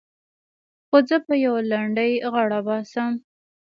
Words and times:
خو 0.87 0.97
زه 1.09 1.17
په 1.27 1.33
يوه 1.45 1.61
لنډۍ 1.71 2.11
غاړه 2.33 2.59
باسم. 2.67 3.11